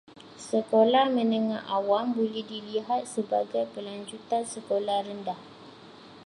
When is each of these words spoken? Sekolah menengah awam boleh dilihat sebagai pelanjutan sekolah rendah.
Sekolah 0.49 1.07
menengah 1.17 1.61
awam 1.77 2.05
boleh 2.17 2.41
dilihat 2.51 3.01
sebagai 3.15 3.63
pelanjutan 3.73 4.41
sekolah 4.53 4.99
rendah. 5.07 5.37